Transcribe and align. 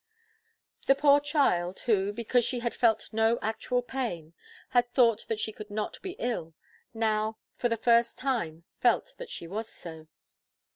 The 0.87 0.95
poor 0.95 1.19
child, 1.19 1.81
who, 1.81 2.11
because 2.11 2.43
she 2.43 2.61
had 2.61 2.73
felt 2.73 3.13
no 3.13 3.37
actual 3.43 3.83
pain, 3.83 4.33
had 4.69 4.89
thought 4.91 5.25
that 5.27 5.39
she 5.39 5.51
could 5.51 5.69
not 5.69 6.01
be 6.01 6.13
ill, 6.17 6.55
now, 6.91 7.37
for 7.55 7.69
the 7.69 7.77
first 7.77 8.17
time, 8.17 8.63
felt 8.79 9.13
that 9.17 9.29
she 9.29 9.45
was 9.45 9.69
so. 9.69 10.07